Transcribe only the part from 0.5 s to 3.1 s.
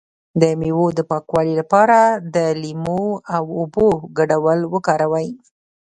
میوو د پاکوالي لپاره د لیمو